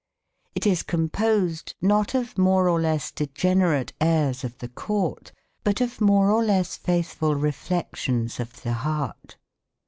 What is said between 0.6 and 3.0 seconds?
is composed not of more or